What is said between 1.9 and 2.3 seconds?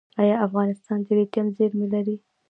لري؟